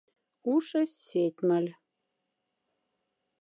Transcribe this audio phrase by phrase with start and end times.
[0.51, 1.71] Ушесь сетьмоль.